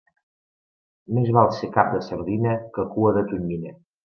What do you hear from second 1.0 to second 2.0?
Més val ser cap